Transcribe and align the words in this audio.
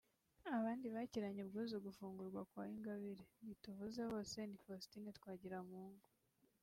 Abandi 0.57 0.85
bakiranye 0.95 1.39
ubwuzu 1.43 1.75
gufungurwa 1.85 2.41
kwa 2.49 2.63
Ingabire 2.73 3.25
(ntituvuze 3.43 4.01
bose) 4.11 4.37
ni 4.45 4.57
Faustin 4.63 5.05
Twagiramungu 5.17 6.05